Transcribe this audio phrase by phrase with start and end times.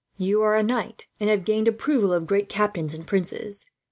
[0.17, 3.67] You are a knight, and have gained the approval of great captains and princes.